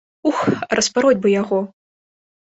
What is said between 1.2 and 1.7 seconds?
бы яго!